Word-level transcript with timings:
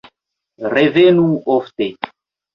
Revenu 0.75 1.27
ofte! 1.57 1.91